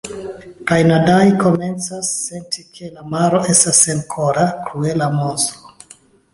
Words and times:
“Kaj 0.69 0.77
Nadai 0.91 1.27
komencas 1.43 2.09
senti, 2.23 2.65
ke 2.79 2.91
la 2.97 3.05
maro 3.13 3.45
estas 3.55 3.85
senkora, 3.85 4.49
kruela 4.67 5.15
monstro... 5.23 5.79